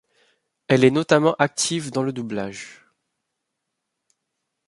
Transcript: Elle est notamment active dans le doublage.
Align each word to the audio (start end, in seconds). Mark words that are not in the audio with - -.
Elle 0.67 0.83
est 0.83 0.89
notamment 0.89 1.35
active 1.35 1.91
dans 1.91 2.01
le 2.01 2.11
doublage. 2.11 2.87